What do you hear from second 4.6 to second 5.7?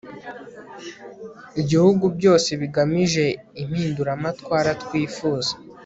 twifuza